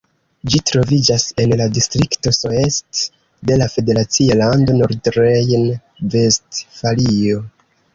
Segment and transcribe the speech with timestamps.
[0.51, 3.03] Ĝi troviĝas en la distrikto Soest
[3.51, 7.43] de la federacia lando Nordrejn-Vestfalio.